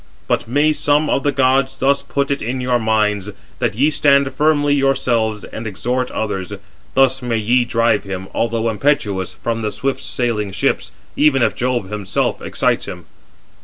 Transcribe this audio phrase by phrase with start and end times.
[0.27, 4.33] But may some of the gods thus put it in your minds, that ye stand
[4.33, 6.51] firmly yourselves, and exhort others;
[6.95, 11.91] thus may ye drive him, although impetuous, from the swift sailing ships, even if Jove
[11.91, 13.05] himself excites him."